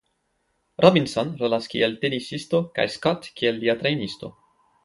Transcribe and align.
Robinson 0.85 1.29
rolas 1.41 1.69
kiel 1.73 1.93
tenisisto 2.05 2.65
kaj 2.79 2.89
Scott 2.97 3.31
kiel 3.41 3.63
lia 3.63 3.81
trejnisto. 3.85 4.33